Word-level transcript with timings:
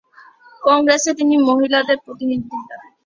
কংগ্রেসে 0.61 1.11
তিনি 1.13 1.35
মহিলাদের 1.47 1.97
প্রতিনিধিত্বের 2.05 2.61
দাবি 2.61 2.87
তোলেন। 2.87 2.93